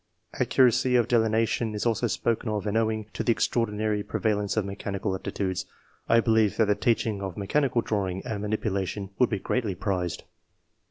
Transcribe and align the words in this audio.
Accu 0.39 0.65
racy 0.65 0.95
of 0.95 1.07
delineation 1.07 1.75
is 1.75 1.85
also 1.85 2.07
spoken 2.07 2.49
of, 2.49 2.65
and, 2.65 2.75
owing 2.75 3.05
to 3.13 3.21
the 3.23 3.31
extraordinary 3.31 4.01
prevalence 4.01 4.57
of 4.57 4.65
mechanical 4.65 5.13
aptitudes, 5.13 5.67
I 6.09 6.21
believe 6.21 6.57
that 6.57 6.65
the 6.65 6.73
teaching 6.73 7.21
of 7.21 7.37
me 7.37 7.45
chanical 7.45 7.83
drawing 7.85 8.25
and 8.25 8.41
manipulation 8.41 9.11
would 9.19 9.29
be 9.29 9.37
greatly 9.37 9.75
prized. 9.75 10.23